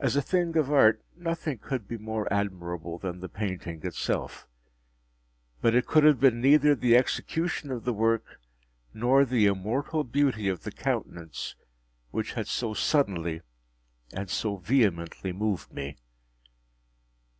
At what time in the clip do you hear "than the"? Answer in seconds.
2.98-3.28